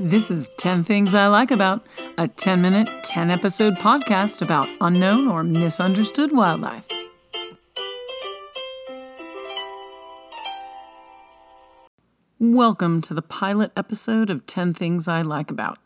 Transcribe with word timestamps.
This 0.00 0.28
is 0.28 0.48
10 0.56 0.82
Things 0.82 1.14
I 1.14 1.28
Like 1.28 1.52
About, 1.52 1.86
a 2.18 2.26
10 2.26 2.60
minute, 2.60 2.88
10 3.04 3.30
episode 3.30 3.74
podcast 3.74 4.42
about 4.42 4.68
unknown 4.80 5.28
or 5.28 5.44
misunderstood 5.44 6.32
wildlife. 6.32 6.88
Welcome 12.40 13.02
to 13.02 13.14
the 13.14 13.22
pilot 13.22 13.70
episode 13.76 14.30
of 14.30 14.46
10 14.46 14.74
Things 14.74 15.06
I 15.06 15.22
Like 15.22 15.52
About. 15.52 15.78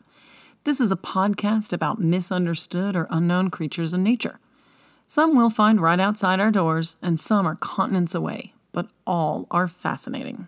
This 0.63 0.81
is 0.81 0.91
a 0.91 0.97
podcast 0.97 1.71
about 1.71 1.99
misunderstood 1.99 2.95
or 2.95 3.07
unknown 3.11 3.51
creatures 3.51 3.93
in 3.93 4.01
nature. 4.01 4.39
Some 5.07 5.35
we'll 5.35 5.51
find 5.51 5.79
right 5.79 5.99
outside 5.99 6.39
our 6.39 6.49
doors, 6.49 6.97
and 7.03 7.21
some 7.21 7.45
are 7.45 7.53
continents 7.53 8.15
away, 8.15 8.53
but 8.71 8.87
all 9.05 9.45
are 9.51 9.67
fascinating. 9.67 10.47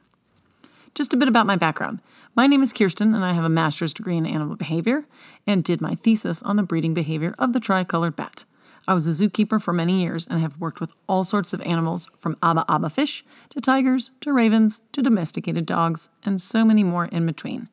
Just 0.96 1.14
a 1.14 1.18
bit 1.18 1.28
about 1.28 1.46
my 1.46 1.56
background. 1.56 2.00
My 2.34 2.48
name 2.48 2.64
is 2.64 2.72
Kiersten, 2.72 3.14
and 3.14 3.26
I 3.26 3.34
have 3.34 3.44
a 3.44 3.50
master's 3.50 3.94
degree 3.94 4.16
in 4.16 4.26
animal 4.26 4.56
behavior 4.56 5.06
and 5.46 5.66
did 5.66 5.82
my 5.82 5.96
thesis 5.96 6.42
on 6.44 6.56
the 6.56 6.64
breeding 6.64 6.94
behavior 6.94 7.36
of 7.38 7.52
the 7.52 7.60
tricolored 7.60 8.16
bat. 8.16 8.46
I 8.88 8.94
was 8.94 9.06
a 9.06 9.12
zookeeper 9.12 9.62
for 9.62 9.74
many 9.74 10.02
years 10.02 10.28
and 10.28 10.40
have 10.40 10.58
worked 10.58 10.80
with 10.80 10.94
all 11.08 11.26
sorts 11.26 11.52
of 11.52 11.62
animals 11.64 12.08
from 12.16 12.38
Aba 12.42 12.64
Aba 12.70 12.90
fish 12.90 13.26
to 13.50 13.60
tigers 13.60 14.12
to 14.22 14.32
ravens 14.32 14.80
to 14.94 15.02
domesticated 15.02 15.66
dogs 15.66 16.08
and 16.24 16.42
so 16.42 16.64
many 16.64 16.86
more 16.86 17.06
in 17.08 17.26
between. 17.26 17.68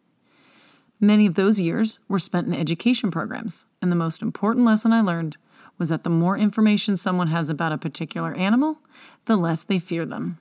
Many 0.99 1.27
of 1.27 1.37
those 1.37 1.61
years 1.61 2.01
were 2.09 2.19
spent 2.19 2.49
in 2.49 2.55
education 2.55 3.13
programs, 3.13 3.65
and 3.81 3.93
the 3.93 3.97
most 3.97 4.23
important 4.23 4.67
lesson 4.67 4.93
I 4.93 5.03
learned 5.03 5.37
was 5.79 5.91
that 5.91 6.03
the 6.03 6.11
more 6.11 6.37
information 6.37 6.97
someone 6.97 7.29
has 7.29 7.49
about 7.49 7.71
a 7.71 7.79
particular 7.79 8.35
animal, 8.35 8.79
the 9.27 9.37
less 9.37 9.63
they 9.63 9.79
fear 9.79 10.05
them. 10.05 10.41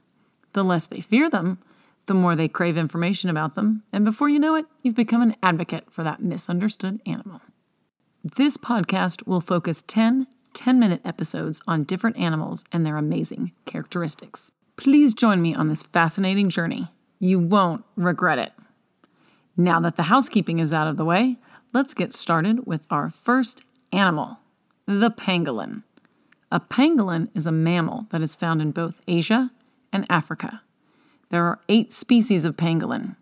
The 0.54 0.64
less 0.64 0.88
they 0.88 1.02
fear 1.02 1.30
them, 1.30 1.60
the 2.08 2.14
more 2.14 2.36
they 2.36 2.48
crave 2.48 2.78
information 2.78 3.30
about 3.30 3.56
them, 3.56 3.84
and 3.94 4.04
before 4.04 4.28
you 4.30 4.40
know 4.40 4.56
it, 4.56 4.66
you've 4.82 4.96
become 4.96 5.22
an 5.22 5.36
advocate 5.44 5.92
for 5.92 6.04
that 6.04 6.22
misunderstood 6.22 7.02
animal. 7.06 7.42
This 8.24 8.58
podcast 8.58 9.26
will 9.28 9.42
focus 9.42 9.84
10 9.88 10.28
10 10.54 10.80
minute 10.80 11.02
episodes 11.06 11.62
on 11.68 11.84
different 11.84 12.18
animals 12.18 12.64
and 12.72 12.84
their 12.84 12.98
amazing 12.98 13.52
characteristics. 13.66 14.52
Please 14.76 15.14
join 15.14 15.40
me 15.40 15.54
on 15.54 15.68
this 15.68 15.84
fascinating 15.84 16.50
journey. 16.50 16.88
You 17.20 17.38
won't 17.38 17.86
regret 17.96 18.40
it. 18.40 18.54
Now 19.56 19.80
that 19.80 19.98
the 19.98 20.04
housekeeping 20.04 20.58
is 20.58 20.74
out 20.74 20.88
of 20.88 20.98
the 20.98 21.06
way, 21.06 21.38
let's 21.74 21.94
get 21.94 22.12
started 22.12 22.66
with 22.66 22.82
our 22.90 23.10
first 23.10 23.64
animal 23.92 24.40
the 24.88 25.12
pangolin. 25.12 25.84
A 26.52 26.60
pangolin 26.60 27.30
is 27.36 27.46
a 27.46 27.52
mammal 27.52 28.08
that 28.10 28.22
is 28.22 28.36
found 28.36 28.62
in 28.62 28.72
both 28.72 29.02
Asia 29.08 29.52
and 29.92 30.06
Africa. 30.10 30.62
There 31.30 31.46
are 31.46 31.60
eight 31.68 31.92
species 31.92 32.46
of 32.46 32.58
pangolin. 32.58 33.16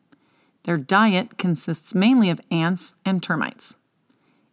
Their 0.64 0.78
diet 0.78 1.38
consists 1.38 1.96
mainly 1.96 2.30
of 2.30 2.42
ants 2.52 2.96
and 3.04 3.22
termites. 3.22 3.76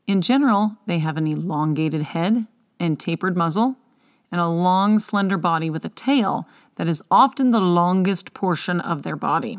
In 0.06 0.20
general, 0.20 0.76
they 0.86 0.98
have 0.98 1.16
an 1.16 1.26
elongated 1.26 2.02
head 2.02 2.46
and 2.78 2.98
tapered 2.98 3.36
muzzle, 3.36 3.76
and 4.30 4.40
a 4.40 4.48
long, 4.48 4.98
slender 4.98 5.36
body 5.36 5.68
with 5.68 5.84
a 5.84 5.90
tail 5.90 6.48
that 6.76 6.88
is 6.88 7.02
often 7.10 7.50
the 7.50 7.60
longest 7.60 8.34
portion 8.34 8.80
of 8.80 9.02
their 9.02 9.16
body. 9.16 9.58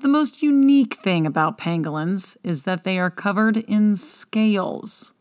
The 0.00 0.08
most 0.08 0.42
unique 0.42 0.94
thing 0.94 1.26
about 1.26 1.58
pangolins 1.58 2.36
is 2.42 2.64
that 2.64 2.82
they 2.82 2.98
are 2.98 3.10
covered 3.10 3.58
in 3.58 3.94
scales. 3.94 5.12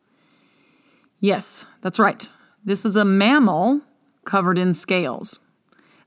Yes, 1.20 1.68
that's 1.82 2.00
right. 2.00 2.28
This 2.66 2.84
is 2.84 2.96
a 2.96 3.06
mammal 3.06 3.82
covered 4.26 4.58
in 4.58 4.74
scales. 4.74 5.40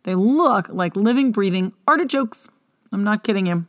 They 0.04 0.14
look 0.14 0.68
like 0.68 0.96
living, 0.96 1.32
breathing 1.32 1.72
artichokes. 1.88 2.48
I'm 2.92 3.04
not 3.04 3.24
kidding 3.24 3.46
you. 3.46 3.66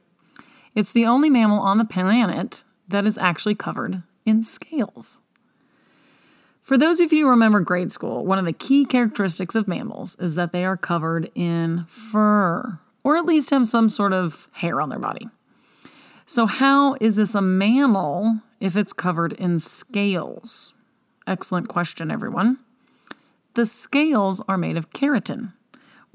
It's 0.75 0.91
the 0.91 1.05
only 1.05 1.29
mammal 1.29 1.59
on 1.59 1.77
the 1.77 1.85
planet 1.85 2.63
that 2.87 3.05
is 3.05 3.17
actually 3.17 3.55
covered 3.55 4.03
in 4.25 4.43
scales. 4.43 5.19
For 6.61 6.77
those 6.77 6.99
of 6.99 7.13
you 7.13 7.25
who 7.25 7.29
remember 7.29 7.59
grade 7.61 7.91
school, 7.91 8.25
one 8.25 8.39
of 8.39 8.45
the 8.45 8.53
key 8.53 8.85
characteristics 8.85 9.55
of 9.55 9.67
mammals 9.67 10.15
is 10.19 10.35
that 10.35 10.51
they 10.51 10.65
are 10.65 10.75
covered 10.75 11.31
in 11.35 11.85
fur, 11.87 12.79
or 13.03 13.17
at 13.17 13.25
least 13.25 13.51
have 13.51 13.67
some 13.67 13.87
sort 13.87 14.13
of 14.13 14.49
hair 14.53 14.81
on 14.81 14.89
their 14.89 14.99
body. 14.99 15.29
So, 16.25 16.47
how 16.47 16.95
is 16.99 17.17
this 17.17 17.35
a 17.35 17.41
mammal 17.41 18.39
if 18.59 18.75
it's 18.75 18.93
covered 18.93 19.33
in 19.33 19.59
scales? 19.59 20.73
Excellent 21.27 21.67
question, 21.69 22.09
everyone. 22.09 22.57
The 23.53 23.67
scales 23.67 24.41
are 24.47 24.57
made 24.57 24.75
of 24.75 24.89
keratin, 24.89 25.53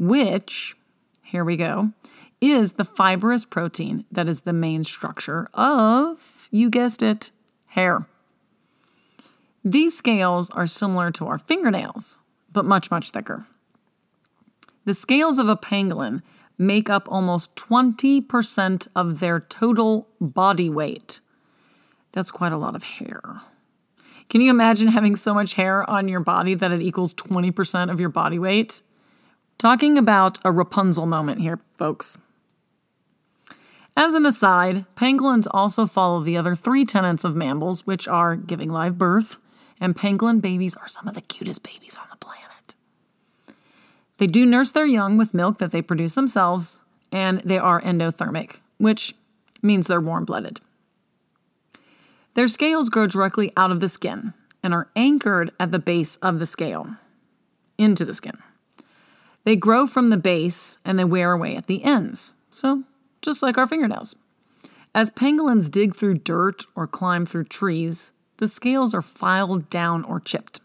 which, 0.00 0.74
here 1.22 1.44
we 1.44 1.56
go, 1.56 1.92
is 2.40 2.72
the 2.72 2.84
fibrous 2.84 3.44
protein 3.44 4.06
that 4.10 4.28
is 4.28 4.40
the 4.40 4.52
main 4.52 4.82
structure 4.82 5.48
of, 5.52 6.48
you 6.50 6.70
guessed 6.70 7.02
it, 7.02 7.30
hair. 7.66 8.06
These 9.62 9.96
scales 9.96 10.48
are 10.50 10.66
similar 10.66 11.10
to 11.12 11.26
our 11.26 11.38
fingernails, 11.38 12.18
but 12.50 12.64
much, 12.64 12.90
much 12.90 13.10
thicker. 13.10 13.46
The 14.86 14.94
scales 14.94 15.38
of 15.38 15.48
a 15.48 15.56
pangolin 15.56 16.22
make 16.56 16.88
up 16.88 17.06
almost 17.10 17.54
20% 17.56 18.88
of 18.96 19.20
their 19.20 19.38
total 19.38 20.08
body 20.18 20.70
weight. 20.70 21.20
That's 22.12 22.30
quite 22.30 22.52
a 22.52 22.58
lot 22.58 22.74
of 22.74 22.82
hair. 22.82 23.42
Can 24.30 24.40
you 24.40 24.50
imagine 24.50 24.88
having 24.88 25.14
so 25.14 25.34
much 25.34 25.54
hair 25.54 25.88
on 25.88 26.08
your 26.08 26.20
body 26.20 26.54
that 26.54 26.72
it 26.72 26.80
equals 26.80 27.12
20% 27.12 27.90
of 27.90 28.00
your 28.00 28.08
body 28.08 28.38
weight? 28.38 28.80
Talking 29.60 29.98
about 29.98 30.38
a 30.42 30.50
Rapunzel 30.50 31.04
moment 31.04 31.42
here, 31.42 31.60
folks. 31.76 32.16
As 33.94 34.14
an 34.14 34.24
aside, 34.24 34.86
pangolins 34.96 35.46
also 35.50 35.86
follow 35.86 36.20
the 36.20 36.38
other 36.38 36.54
three 36.54 36.86
tenets 36.86 37.24
of 37.24 37.36
mammals, 37.36 37.86
which 37.86 38.08
are 38.08 38.36
giving 38.36 38.70
live 38.70 38.96
birth, 38.96 39.36
and 39.78 39.94
pangolin 39.94 40.40
babies 40.40 40.74
are 40.76 40.88
some 40.88 41.06
of 41.06 41.12
the 41.12 41.20
cutest 41.20 41.62
babies 41.62 41.98
on 42.00 42.06
the 42.10 42.16
planet. 42.16 42.74
They 44.16 44.26
do 44.26 44.46
nurse 44.46 44.72
their 44.72 44.86
young 44.86 45.18
with 45.18 45.34
milk 45.34 45.58
that 45.58 45.72
they 45.72 45.82
produce 45.82 46.14
themselves, 46.14 46.80
and 47.12 47.40
they 47.40 47.58
are 47.58 47.82
endothermic, 47.82 48.60
which 48.78 49.14
means 49.60 49.88
they're 49.88 50.00
warm 50.00 50.24
blooded. 50.24 50.62
Their 52.32 52.48
scales 52.48 52.88
grow 52.88 53.06
directly 53.06 53.52
out 53.58 53.72
of 53.72 53.80
the 53.80 53.88
skin 53.88 54.32
and 54.62 54.72
are 54.72 54.88
anchored 54.96 55.50
at 55.60 55.70
the 55.70 55.78
base 55.78 56.16
of 56.22 56.38
the 56.38 56.46
scale 56.46 56.96
into 57.76 58.06
the 58.06 58.14
skin. 58.14 58.38
They 59.44 59.56
grow 59.56 59.86
from 59.86 60.10
the 60.10 60.16
base 60.16 60.78
and 60.84 60.98
they 60.98 61.04
wear 61.04 61.32
away 61.32 61.56
at 61.56 61.66
the 61.66 61.84
ends, 61.84 62.34
so 62.50 62.84
just 63.22 63.42
like 63.42 63.58
our 63.58 63.66
fingernails. 63.66 64.16
As 64.94 65.10
pangolins 65.10 65.70
dig 65.70 65.94
through 65.94 66.18
dirt 66.18 66.66
or 66.74 66.86
climb 66.86 67.24
through 67.24 67.44
trees, 67.44 68.12
the 68.38 68.48
scales 68.48 68.94
are 68.94 69.02
filed 69.02 69.70
down 69.70 70.04
or 70.04 70.18
chipped. 70.18 70.60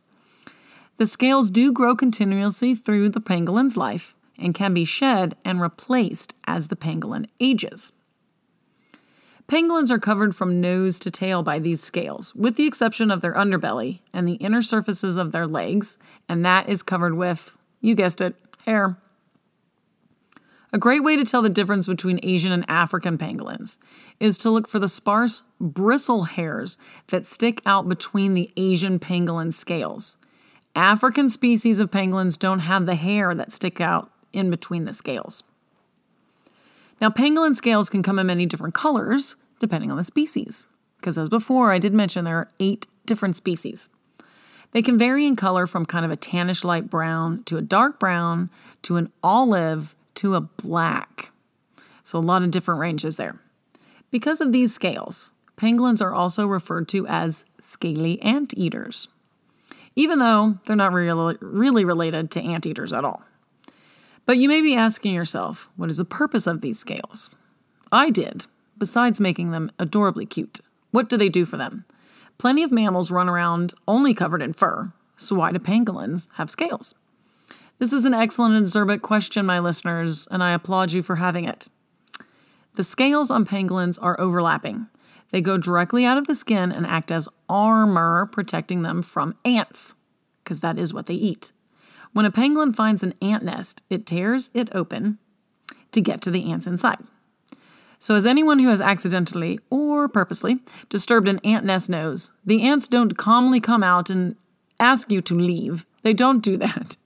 The 0.98 1.06
scales 1.06 1.52
do 1.52 1.72
grow 1.72 1.96
continuously 1.96 2.74
through 2.74 3.10
the 3.10 3.22
pangolin's 3.22 3.78
life 3.78 4.16
and 4.38 4.54
can 4.54 4.74
be 4.74 4.86
shed 4.86 5.36
and 5.44 5.62
replaced 5.62 6.34
as 6.46 6.68
the 6.68 6.76
pangolin 6.76 7.28
ages. 7.40 7.94
Pangolins 9.48 9.92
are 9.92 10.00
covered 10.00 10.36
from 10.36 10.60
nose 10.60 11.00
to 11.02 11.12
tail 11.12 11.44
by 11.44 11.60
these 11.60 11.84
scales, 11.84 12.34
with 12.34 12.56
the 12.56 12.66
exception 12.66 13.12
of 13.12 13.22
their 13.22 13.34
underbelly 13.34 14.00
and 14.12 14.28
the 14.28 14.36
inner 14.36 14.62
surfaces 14.62 15.18
of 15.18 15.32
their 15.32 15.46
legs, 15.46 16.00
and 16.28 16.44
that 16.44 16.68
is 16.68 16.82
covered 16.82 17.14
with, 17.14 17.56
you 17.80 17.94
guessed 17.94 18.22
it, 18.22 18.36
hair. 18.66 18.98
A 20.74 20.78
great 20.78 21.04
way 21.04 21.16
to 21.16 21.24
tell 21.24 21.42
the 21.42 21.50
difference 21.50 21.88
between 21.88 22.20
Asian 22.22 22.52
and 22.52 22.66
African 22.68 23.18
pangolins 23.18 23.78
is 24.20 24.38
to 24.40 24.50
look 24.50 24.68
for 24.68 24.78
the 24.78 24.90
sparse 24.90 25.44
bristle 25.60 26.24
hairs 26.24 26.78
that 27.08 27.26
stick 27.26 27.62
out 27.66 27.88
between 27.88 28.34
the 28.34 28.52
Asian 28.58 29.00
pangolin 29.00 29.54
scales. 29.54 30.18
African 30.76 31.30
species 31.30 31.80
of 31.80 31.92
pangolins 31.92 32.38
don't 32.38 32.60
have 32.60 32.86
the 32.86 32.96
hair 32.96 33.34
that 33.34 33.54
stick 33.54 33.80
out 33.80 34.12
in 34.34 34.50
between 34.50 34.84
the 34.84 34.92
scales. 34.92 35.44
Now, 37.00 37.10
pangolin 37.10 37.56
scales 37.56 37.90
can 37.90 38.04
come 38.04 38.20
in 38.20 38.28
many 38.28 38.46
different 38.46 38.74
colors 38.74 39.38
depending 39.60 39.92
on 39.92 39.98
the 39.98 40.04
species, 40.04 40.66
because 40.98 41.18
as 41.18 41.30
before, 41.30 41.72
I 41.72 41.80
did 41.80 41.94
mention 41.94 42.26
there 42.26 42.38
are 42.38 42.52
eight 42.60 42.88
different 43.06 43.38
species. 43.38 43.90
They 44.76 44.82
can 44.82 44.98
vary 44.98 45.26
in 45.26 45.38
color 45.38 45.68
from 45.68 45.86
kind 45.86 46.04
of 46.04 46.12
a 46.12 46.18
tannish 46.18 46.66
light 46.66 46.90
brown 46.90 47.44
to 47.44 47.56
a 47.56 47.62
dark 47.62 47.98
brown 47.98 48.50
to 48.82 48.98
an 48.98 49.10
olive 49.24 49.96
to 50.16 50.36
a 50.36 50.42
black. 50.42 51.32
So, 52.04 52.20
a 52.20 52.20
lot 52.20 52.44
of 52.44 52.52
different 52.52 52.82
ranges 52.82 53.16
there. 53.16 53.40
Because 54.12 54.42
of 54.42 54.52
these 54.52 54.76
scales, 54.76 55.32
pangolins 55.56 56.02
are 56.02 56.14
also 56.14 56.46
referred 56.46 56.90
to 56.90 57.08
as 57.08 57.46
scaly 57.58 58.22
anteaters, 58.22 59.08
even 59.96 60.20
though 60.20 60.60
they're 60.66 60.76
not 60.76 60.92
really, 60.92 61.38
really 61.40 61.86
related 61.86 62.30
to 62.32 62.42
anteaters 62.42 62.92
at 62.92 63.06
all. 63.06 63.24
But 64.26 64.40
you 64.40 64.50
may 64.50 64.62
be 64.62 64.76
asking 64.76 65.14
yourself, 65.14 65.70
what 65.78 65.90
is 65.90 65.96
the 65.96 66.04
purpose 66.04 66.48
of 66.48 66.60
these 66.60 66.78
scales? 66.78 67.30
I 67.94 68.10
did, 68.10 68.46
besides 68.78 69.22
making 69.22 69.52
them 69.52 69.72
adorably 69.80 70.26
cute. 70.26 70.60
What 70.92 71.08
do 71.08 71.16
they 71.16 71.30
do 71.30 71.46
for 71.46 71.56
them? 71.56 71.86
Plenty 72.38 72.64
of 72.64 72.72
mammals 72.72 73.12
run 73.12 73.30
around 73.30 73.74
only 73.88 74.14
covered 74.14 74.42
in 74.42 74.54
fur, 74.54 74.92
so 75.16 75.36
why 75.36 75.52
do 75.52 75.60
pangolins 75.60 76.28
have 76.36 76.50
scales? 76.50 76.94
This 77.80 77.94
is 77.94 78.06
an 78.06 78.14
excellent 78.14 78.56
and 78.56 78.66
acerbic 78.66 79.02
question, 79.02 79.46
my 79.46 79.60
listeners, 79.60 80.28
and 80.32 80.44
I 80.44 80.54
applaud 80.54 80.92
you 80.94 81.02
for 81.04 81.18
having 81.18 81.46
it. 81.46 81.68
The 82.76 82.84
scales 82.84 83.32
on 83.32 83.46
pangolins 83.46 83.98
are 84.02 84.20
overlapping, 84.20 84.88
They 85.32 85.42
go 85.42 85.58
directly 85.58 86.06
out 86.06 86.18
of 86.18 86.28
the 86.28 86.36
skin 86.36 86.72
and 86.72 86.86
act 86.86 87.12
as 87.12 87.28
armor, 87.50 88.28
protecting 88.32 88.84
them 88.84 89.02
from 89.02 89.36
ants, 89.44 89.96
because 90.44 90.60
that 90.60 90.78
is 90.78 90.94
what 90.94 91.08
they 91.08 91.16
eat. 91.16 91.52
When 92.14 92.26
a 92.26 92.32
pangolin 92.32 92.74
finds 92.74 93.04
an 93.04 93.14
ant 93.22 93.44
nest, 93.44 93.82
it 93.90 94.06
tears 94.06 94.50
it 94.54 94.70
open 94.74 95.18
to 95.92 96.00
get 96.00 96.22
to 96.22 96.32
the 96.32 96.50
ants 96.52 96.68
inside. 96.68 97.00
So, 98.00 98.16
as 98.16 98.26
anyone 98.26 98.60
who 98.60 98.70
has 98.70 98.82
accidentally 98.82 99.60
or 99.70 99.85
purposely 100.08 100.60
disturbed 100.90 101.28
an 101.28 101.40
ant 101.44 101.66
nest 101.66 101.90
knows, 101.90 102.32
the 102.46 102.64
ants 102.64 102.88
don't 102.88 103.18
calmly 103.18 103.60
come 103.60 103.84
out 103.84 104.10
and 104.10 104.36
ask 104.80 105.12
you 105.12 105.22
to 105.22 105.38
leave. 105.38 105.86
They 106.04 106.14
don't 106.14 106.44
do 106.44 106.58
that. 106.58 106.98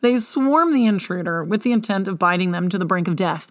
They 0.00 0.18
swarm 0.18 0.74
the 0.74 0.84
intruder 0.84 1.42
with 1.42 1.62
the 1.62 1.72
intent 1.72 2.08
of 2.08 2.18
biting 2.18 2.50
them 2.50 2.68
to 2.68 2.76
the 2.76 2.84
brink 2.84 3.08
of 3.08 3.16
death. 3.16 3.50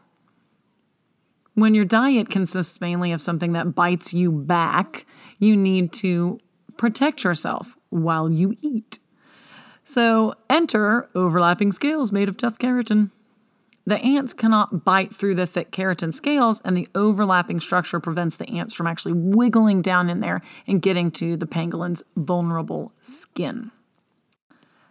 When 1.56 1.74
your 1.74 1.86
diet 1.86 2.30
consists 2.30 2.80
mainly 2.80 3.12
of 3.12 3.22
something 3.22 3.54
that 3.54 3.74
bites 3.74 4.14
you 4.14 4.32
back, 4.32 5.08
you 5.40 5.56
need 5.56 5.92
to 5.94 6.38
protect 6.78 7.24
yourself 7.24 7.76
while 7.90 8.32
you 8.32 8.56
eat. 8.62 9.00
So, 9.84 10.36
enter 10.50 11.10
overlapping 11.16 11.72
scales 11.72 12.12
made 12.12 12.30
of 12.30 12.38
tough 12.38 12.60
keratin. 12.60 13.10
The 13.86 14.00
ants 14.00 14.34
cannot 14.34 14.86
bite 14.86 15.14
through 15.14 15.36
the 15.36 15.46
thick 15.46 15.72
keratin 15.72 16.14
scales, 16.14 16.62
and 16.64 16.78
the 16.78 16.88
overlapping 16.96 17.60
structure 17.60 18.00
prevents 18.00 18.38
the 18.38 18.48
ants 18.50 18.74
from 18.74 18.88
actually 18.88 19.14
wiggling 19.14 19.82
down 19.82 20.10
in 20.10 20.22
there 20.22 20.42
and 20.66 20.82
getting 20.82 21.12
to 21.12 21.36
the 21.36 21.46
pangolin's 21.46 22.02
vulnerable 22.16 22.94
skin. 23.02 23.72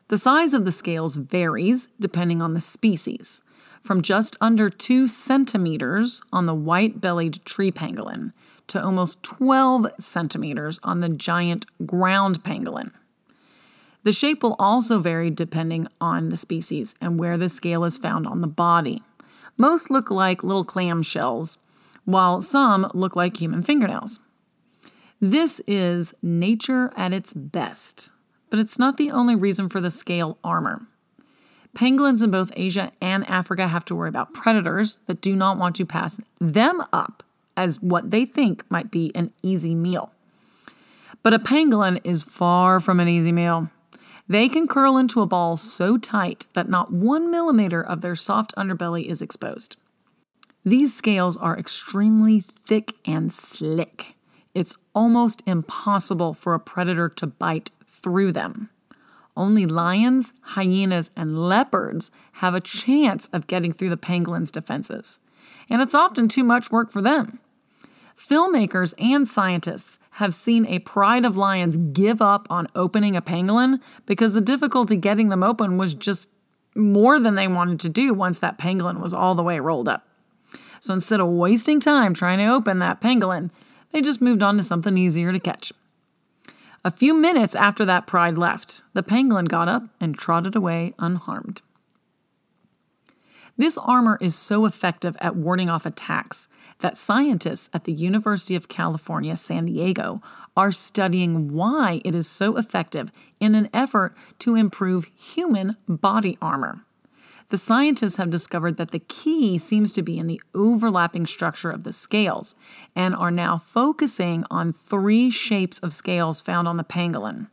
The 0.08 0.18
size 0.18 0.52
of 0.52 0.66
the 0.66 0.72
scales 0.72 1.16
varies 1.16 1.88
depending 1.98 2.42
on 2.42 2.52
the 2.52 2.60
species, 2.60 3.40
from 3.80 4.02
just 4.02 4.36
under 4.42 4.68
2 4.68 5.06
centimeters 5.06 6.20
on 6.30 6.44
the 6.44 6.54
white 6.54 7.00
bellied 7.00 7.42
tree 7.46 7.72
pangolin 7.72 8.32
to 8.66 8.82
almost 8.82 9.22
12 9.22 9.86
centimeters 9.98 10.78
on 10.82 11.00
the 11.00 11.08
giant 11.08 11.64
ground 11.86 12.44
pangolin. 12.44 12.92
The 14.04 14.12
shape 14.12 14.42
will 14.42 14.56
also 14.58 14.98
vary 14.98 15.30
depending 15.30 15.86
on 16.00 16.28
the 16.28 16.36
species 16.36 16.94
and 17.00 17.18
where 17.18 17.38
the 17.38 17.48
scale 17.48 17.84
is 17.84 17.98
found 17.98 18.26
on 18.26 18.40
the 18.40 18.48
body. 18.48 19.02
Most 19.56 19.90
look 19.90 20.10
like 20.10 20.42
little 20.42 20.64
clam 20.64 21.02
shells, 21.02 21.58
while 22.04 22.40
some 22.40 22.90
look 22.94 23.14
like 23.14 23.36
human 23.36 23.62
fingernails. 23.62 24.18
This 25.20 25.60
is 25.68 26.14
nature 26.20 26.92
at 26.96 27.12
its 27.12 27.32
best, 27.32 28.10
but 28.50 28.58
it's 28.58 28.78
not 28.78 28.96
the 28.96 29.12
only 29.12 29.36
reason 29.36 29.68
for 29.68 29.80
the 29.80 29.90
scale 29.90 30.36
armor. 30.42 30.88
Pangolins 31.76 32.22
in 32.22 32.30
both 32.30 32.52
Asia 32.56 32.90
and 33.00 33.26
Africa 33.28 33.68
have 33.68 33.84
to 33.86 33.94
worry 33.94 34.08
about 34.08 34.34
predators 34.34 34.98
that 35.06 35.20
do 35.20 35.36
not 35.36 35.58
want 35.58 35.76
to 35.76 35.86
pass 35.86 36.18
them 36.40 36.82
up 36.92 37.22
as 37.56 37.80
what 37.80 38.10
they 38.10 38.24
think 38.24 38.68
might 38.68 38.90
be 38.90 39.12
an 39.14 39.32
easy 39.42 39.74
meal. 39.74 40.12
But 41.22 41.34
a 41.34 41.38
pangolin 41.38 42.00
is 42.02 42.24
far 42.24 42.80
from 42.80 42.98
an 42.98 43.08
easy 43.08 43.32
meal. 43.32 43.70
They 44.28 44.48
can 44.48 44.68
curl 44.68 44.96
into 44.96 45.20
a 45.20 45.26
ball 45.26 45.56
so 45.56 45.98
tight 45.98 46.46
that 46.54 46.68
not 46.68 46.92
one 46.92 47.30
millimeter 47.30 47.82
of 47.82 48.00
their 48.00 48.14
soft 48.14 48.54
underbelly 48.56 49.04
is 49.04 49.20
exposed. 49.20 49.76
These 50.64 50.94
scales 50.94 51.36
are 51.36 51.58
extremely 51.58 52.44
thick 52.66 52.94
and 53.04 53.32
slick. 53.32 54.14
It's 54.54 54.76
almost 54.94 55.42
impossible 55.46 56.34
for 56.34 56.54
a 56.54 56.60
predator 56.60 57.08
to 57.08 57.26
bite 57.26 57.70
through 57.86 58.32
them. 58.32 58.70
Only 59.36 59.66
lions, 59.66 60.34
hyenas, 60.42 61.10
and 61.16 61.48
leopards 61.48 62.10
have 62.34 62.54
a 62.54 62.60
chance 62.60 63.28
of 63.32 63.46
getting 63.46 63.72
through 63.72 63.90
the 63.90 63.96
pangolin's 63.96 64.50
defenses, 64.50 65.18
and 65.70 65.80
it's 65.80 65.94
often 65.94 66.28
too 66.28 66.44
much 66.44 66.70
work 66.70 66.90
for 66.90 67.00
them. 67.00 67.38
Filmmakers 68.16 68.94
and 68.98 69.26
scientists 69.26 69.98
have 70.16 70.34
seen 70.34 70.66
a 70.66 70.78
pride 70.80 71.24
of 71.24 71.36
lions 71.36 71.76
give 71.76 72.20
up 72.20 72.46
on 72.50 72.68
opening 72.74 73.16
a 73.16 73.22
pangolin 73.22 73.80
because 74.04 74.34
the 74.34 74.40
difficulty 74.40 74.96
getting 74.96 75.30
them 75.30 75.42
open 75.42 75.78
was 75.78 75.94
just 75.94 76.28
more 76.74 77.18
than 77.18 77.34
they 77.34 77.48
wanted 77.48 77.80
to 77.80 77.88
do 77.88 78.12
once 78.12 78.38
that 78.38 78.58
pangolin 78.58 79.00
was 79.00 79.14
all 79.14 79.34
the 79.34 79.42
way 79.42 79.58
rolled 79.58 79.88
up. 79.88 80.06
So 80.80 80.92
instead 80.92 81.20
of 81.20 81.28
wasting 81.28 81.80
time 81.80 82.12
trying 82.12 82.38
to 82.38 82.46
open 82.46 82.78
that 82.80 83.00
pangolin, 83.00 83.50
they 83.90 84.02
just 84.02 84.20
moved 84.20 84.42
on 84.42 84.56
to 84.56 84.62
something 84.62 84.98
easier 84.98 85.32
to 85.32 85.40
catch. 85.40 85.72
A 86.84 86.90
few 86.90 87.14
minutes 87.14 87.54
after 87.54 87.84
that 87.84 88.06
pride 88.06 88.36
left, 88.36 88.82
the 88.92 89.02
pangolin 89.02 89.48
got 89.48 89.68
up 89.68 89.84
and 90.00 90.16
trotted 90.16 90.56
away 90.56 90.94
unharmed. 90.98 91.62
This 93.56 93.78
armor 93.78 94.18
is 94.20 94.34
so 94.34 94.66
effective 94.66 95.16
at 95.20 95.36
warding 95.36 95.70
off 95.70 95.86
attacks 95.86 96.48
that 96.82 96.96
scientists 96.96 97.70
at 97.72 97.84
the 97.84 97.92
University 97.92 98.54
of 98.54 98.68
California, 98.68 99.34
San 99.36 99.66
Diego 99.66 100.20
are 100.56 100.72
studying 100.72 101.52
why 101.52 102.00
it 102.04 102.14
is 102.14 102.28
so 102.28 102.56
effective 102.56 103.10
in 103.40 103.54
an 103.54 103.70
effort 103.72 104.14
to 104.40 104.56
improve 104.56 105.06
human 105.16 105.76
body 105.88 106.36
armor. 106.42 106.84
The 107.48 107.58
scientists 107.58 108.16
have 108.16 108.30
discovered 108.30 108.76
that 108.78 108.90
the 108.90 108.98
key 108.98 109.58
seems 109.58 109.92
to 109.92 110.02
be 110.02 110.18
in 110.18 110.26
the 110.26 110.40
overlapping 110.54 111.26
structure 111.26 111.70
of 111.70 111.84
the 111.84 111.92
scales 111.92 112.54
and 112.96 113.14
are 113.14 113.30
now 113.30 113.58
focusing 113.58 114.44
on 114.50 114.72
three 114.72 115.30
shapes 115.30 115.78
of 115.80 115.92
scales 115.92 116.40
found 116.40 116.66
on 116.66 116.78
the 116.78 116.84
pangolin. 116.84 117.48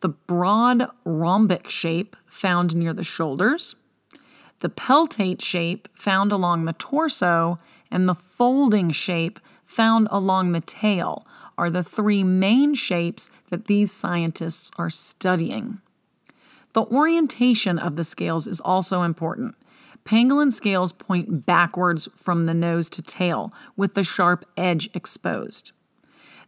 The 0.00 0.08
broad 0.08 0.88
rhombic 1.04 1.70
shape 1.70 2.16
found 2.26 2.74
near 2.74 2.92
the 2.92 3.04
shoulders, 3.04 3.76
the 4.60 4.68
peltate 4.68 5.42
shape 5.42 5.88
found 5.94 6.32
along 6.32 6.64
the 6.64 6.72
torso, 6.72 7.58
and 7.90 8.08
the 8.08 8.14
folding 8.14 8.90
shape 8.90 9.38
found 9.62 10.08
along 10.10 10.52
the 10.52 10.60
tail 10.60 11.26
are 11.58 11.70
the 11.70 11.82
three 11.82 12.24
main 12.24 12.74
shapes 12.74 13.30
that 13.50 13.66
these 13.66 13.92
scientists 13.92 14.70
are 14.76 14.90
studying. 14.90 15.80
The 16.72 16.84
orientation 16.84 17.78
of 17.78 17.96
the 17.96 18.04
scales 18.04 18.46
is 18.46 18.60
also 18.60 19.02
important. 19.02 19.54
Pangolin 20.04 20.52
scales 20.52 20.92
point 20.92 21.46
backwards 21.46 22.08
from 22.14 22.46
the 22.46 22.54
nose 22.54 22.88
to 22.90 23.02
tail, 23.02 23.52
with 23.76 23.94
the 23.94 24.04
sharp 24.04 24.44
edge 24.56 24.88
exposed. 24.94 25.72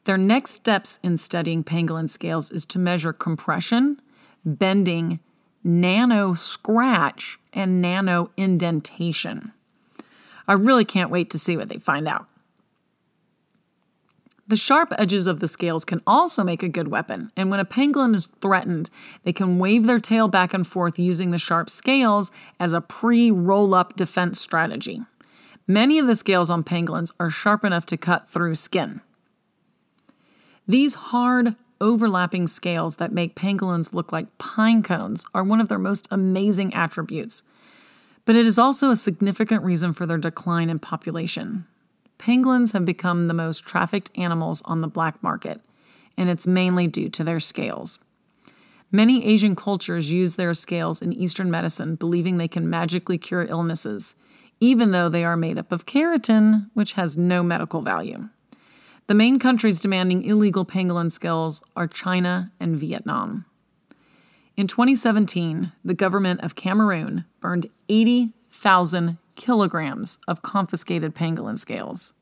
Their 0.04 0.18
next 0.18 0.52
steps 0.52 1.00
in 1.02 1.18
studying 1.18 1.64
pangolin 1.64 2.08
scales 2.08 2.50
is 2.50 2.64
to 2.66 2.78
measure 2.78 3.12
compression, 3.12 4.00
bending, 4.44 5.20
nano 5.64 6.34
scratch, 6.34 7.38
and 7.52 7.82
nano 7.82 8.30
indentation. 8.36 9.52
I 10.46 10.54
really 10.54 10.84
can't 10.84 11.10
wait 11.10 11.30
to 11.30 11.38
see 11.38 11.56
what 11.56 11.68
they 11.68 11.78
find 11.78 12.08
out. 12.08 12.26
The 14.48 14.56
sharp 14.56 14.94
edges 14.96 15.26
of 15.26 15.40
the 15.40 15.48
scales 15.48 15.84
can 15.84 16.00
also 16.06 16.42
make 16.42 16.62
a 16.62 16.70
good 16.70 16.88
weapon, 16.88 17.30
and 17.36 17.50
when 17.50 17.60
a 17.60 17.66
pangolin 17.66 18.14
is 18.14 18.28
threatened, 18.40 18.88
they 19.22 19.32
can 19.32 19.58
wave 19.58 19.84
their 19.84 20.00
tail 20.00 20.26
back 20.26 20.54
and 20.54 20.66
forth 20.66 20.98
using 20.98 21.30
the 21.30 21.38
sharp 21.38 21.68
scales 21.68 22.30
as 22.58 22.72
a 22.72 22.80
pre 22.80 23.30
roll 23.30 23.74
up 23.74 23.94
defense 23.94 24.40
strategy. 24.40 25.02
Many 25.66 25.98
of 25.98 26.06
the 26.06 26.16
scales 26.16 26.48
on 26.48 26.64
pangolins 26.64 27.12
are 27.20 27.28
sharp 27.28 27.62
enough 27.62 27.84
to 27.86 27.98
cut 27.98 28.26
through 28.26 28.54
skin. 28.54 29.02
These 30.66 30.94
hard, 30.94 31.54
overlapping 31.80 32.46
scales 32.46 32.96
that 32.96 33.12
make 33.12 33.34
pangolins 33.34 33.92
look 33.92 34.12
like 34.12 34.38
pine 34.38 34.82
cones 34.82 35.24
are 35.34 35.44
one 35.44 35.60
of 35.60 35.68
their 35.68 35.78
most 35.78 36.08
amazing 36.10 36.74
attributes. 36.74 37.42
But 38.24 38.36
it 38.36 38.46
is 38.46 38.58
also 38.58 38.90
a 38.90 38.96
significant 38.96 39.64
reason 39.64 39.92
for 39.92 40.06
their 40.06 40.18
decline 40.18 40.70
in 40.70 40.78
population. 40.78 41.66
Pangolins 42.18 42.72
have 42.72 42.84
become 42.84 43.28
the 43.28 43.34
most 43.34 43.64
trafficked 43.64 44.10
animals 44.16 44.60
on 44.64 44.80
the 44.80 44.88
black 44.88 45.22
market, 45.22 45.60
and 46.16 46.28
it's 46.28 46.46
mainly 46.46 46.86
due 46.86 47.08
to 47.10 47.24
their 47.24 47.40
scales. 47.40 48.00
Many 48.90 49.24
Asian 49.26 49.54
cultures 49.54 50.10
use 50.10 50.36
their 50.36 50.54
scales 50.54 51.02
in 51.02 51.12
Eastern 51.12 51.50
medicine, 51.50 51.94
believing 51.94 52.38
they 52.38 52.48
can 52.48 52.68
magically 52.68 53.18
cure 53.18 53.44
illnesses, 53.44 54.14
even 54.60 54.90
though 54.90 55.08
they 55.08 55.24
are 55.24 55.36
made 55.36 55.58
up 55.58 55.70
of 55.70 55.86
keratin, 55.86 56.70
which 56.74 56.94
has 56.94 57.16
no 57.16 57.42
medical 57.42 57.82
value. 57.82 58.28
The 59.08 59.14
main 59.14 59.38
countries 59.38 59.80
demanding 59.80 60.22
illegal 60.22 60.66
pangolin 60.66 61.10
scales 61.10 61.62
are 61.74 61.88
China 61.88 62.52
and 62.60 62.76
Vietnam. 62.76 63.46
In 64.54 64.66
2017, 64.66 65.72
the 65.82 65.94
government 65.94 66.42
of 66.42 66.54
Cameroon 66.54 67.24
burned 67.40 67.70
80,000 67.88 69.16
kilograms 69.34 70.18
of 70.28 70.42
confiscated 70.42 71.14
pangolin 71.14 71.58
scales. 71.58 72.12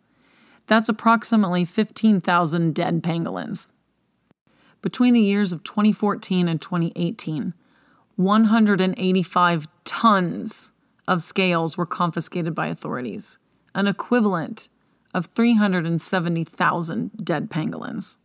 That's 0.69 0.89
approximately 0.89 1.65
15,000 1.65 2.73
dead 2.73 3.03
pangolins. 3.03 3.67
Between 4.81 5.13
the 5.13 5.21
years 5.21 5.53
of 5.53 5.65
2014 5.65 6.47
and 6.47 6.61
2018, 6.61 7.53
185 8.15 9.69
tons 9.83 10.71
of 11.09 11.21
scales 11.21 11.77
were 11.77 11.85
confiscated 11.85 12.55
by 12.55 12.69
authorities, 12.69 13.39
an 13.75 13.89
equivalent 13.89 14.69
of 15.17 15.27
370,000 15.27 17.11
dead 17.25 17.51
pangolins. 17.51 18.19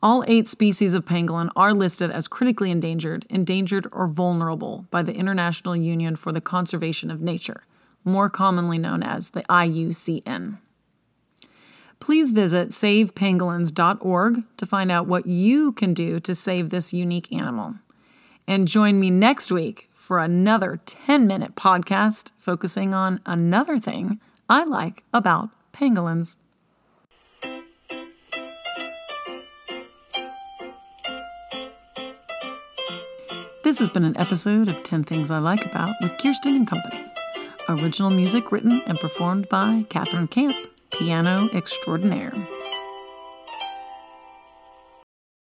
All 0.00 0.24
eight 0.28 0.46
species 0.46 0.94
of 0.94 1.04
pangolin 1.04 1.50
are 1.56 1.74
listed 1.74 2.12
as 2.12 2.28
critically 2.28 2.70
endangered, 2.70 3.26
endangered, 3.28 3.88
or 3.90 4.06
vulnerable 4.06 4.86
by 4.92 5.02
the 5.02 5.12
International 5.12 5.74
Union 5.74 6.14
for 6.14 6.30
the 6.30 6.40
Conservation 6.40 7.10
of 7.10 7.20
Nature, 7.20 7.64
more 8.04 8.30
commonly 8.30 8.78
known 8.78 9.02
as 9.02 9.30
the 9.30 9.42
IUCN. 9.50 10.58
Please 11.98 12.30
visit 12.30 12.68
savepangolins.org 12.68 14.44
to 14.56 14.66
find 14.66 14.92
out 14.92 15.08
what 15.08 15.26
you 15.26 15.72
can 15.72 15.94
do 15.94 16.20
to 16.20 16.32
save 16.32 16.70
this 16.70 16.92
unique 16.92 17.32
animal. 17.32 17.74
And 18.46 18.68
join 18.68 19.00
me 19.00 19.10
next 19.10 19.50
week 19.50 19.90
for 19.92 20.20
another 20.20 20.80
10 20.86 21.26
minute 21.26 21.56
podcast 21.56 22.30
focusing 22.38 22.94
on 22.94 23.20
another 23.26 23.80
thing 23.80 24.20
I 24.48 24.62
like 24.62 25.02
about 25.12 25.50
pangolins. 25.78 26.36
This 33.62 33.78
has 33.78 33.90
been 33.90 34.04
an 34.04 34.16
episode 34.16 34.68
of 34.68 34.82
10 34.82 35.04
Things 35.04 35.30
I 35.30 35.38
Like 35.38 35.64
About 35.66 35.94
with 36.00 36.12
Kiersten 36.12 36.56
and 36.56 36.66
Company. 36.66 37.04
Original 37.68 38.10
music 38.10 38.50
written 38.50 38.82
and 38.86 38.98
performed 38.98 39.48
by 39.48 39.84
Catherine 39.90 40.26
Camp, 40.26 40.56
piano 40.90 41.48
extraordinaire. 41.52 42.32